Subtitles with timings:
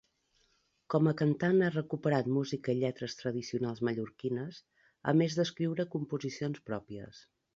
[0.93, 4.59] Com a cantant, ha recuperat música i lletres tradicionals mallorquines,
[5.11, 7.25] a més d'escriure composicions pròpies.